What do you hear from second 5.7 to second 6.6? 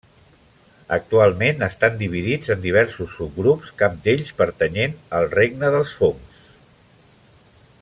dels fongs.